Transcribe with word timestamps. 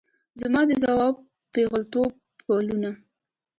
زما 0.41 0.61
د 0.69 0.71
ځوان 0.83 1.11
پیغلتوب 1.53 2.11
پلونه 2.39 2.91